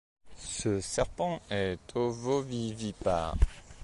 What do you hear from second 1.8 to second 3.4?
Ovovivipare.